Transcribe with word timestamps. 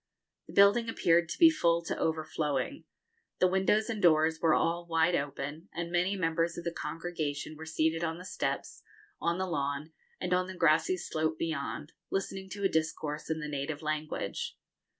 The 0.47 0.53
building 0.53 0.89
appeared 0.89 1.29
to 1.29 1.37
be 1.37 1.51
full 1.51 1.83
to 1.83 1.95
overflowing. 1.95 2.85
The 3.37 3.47
windows 3.47 3.87
and 3.87 4.01
doors 4.01 4.39
were 4.41 4.55
all 4.55 4.87
wide 4.87 5.13
open, 5.13 5.69
and 5.75 5.91
many 5.91 6.15
members 6.15 6.57
of 6.57 6.63
the 6.63 6.71
congregation 6.71 7.55
were 7.55 7.67
seated 7.67 8.03
on 8.03 8.17
the 8.17 8.25
steps, 8.25 8.81
on 9.21 9.37
the 9.37 9.45
lawn, 9.45 9.91
and 10.19 10.33
on 10.33 10.47
the 10.47 10.55
grassy 10.57 10.97
slope 10.97 11.37
beyond, 11.37 11.91
listening 12.09 12.49
to 12.49 12.63
a 12.63 12.67
discourse 12.67 13.29
in 13.29 13.41
the 13.41 13.47
native 13.47 13.83
language. 13.83 14.57